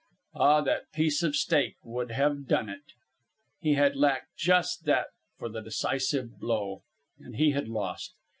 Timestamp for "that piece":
0.61-1.21